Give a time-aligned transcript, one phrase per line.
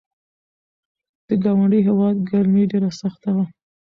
[1.27, 3.45] د ګاونډي هیواد ګرمي ډېره سخته وه.